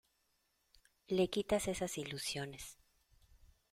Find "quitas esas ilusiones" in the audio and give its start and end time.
1.27-2.65